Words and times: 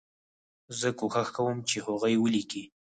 زه 0.79 0.89
کوښښ 0.99 1.27
کوم 1.37 1.57
چې 1.69 1.77
هغوی 1.85 2.15
ولیکي. 2.19 2.63